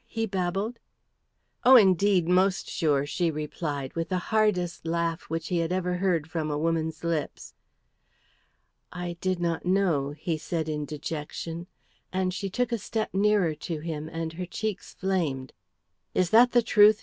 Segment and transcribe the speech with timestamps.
[0.07, 0.79] he babbled.
[1.63, 6.27] "Oh, indeed, most sure," she replied with the hardest laugh which he had ever heard
[6.27, 7.53] from a woman's lips.
[8.91, 11.67] "I did not know," he said in dejection,
[12.11, 15.53] and she took a step nearer to him, and her cheeks flamed.
[16.15, 16.99] "Is that the truth?"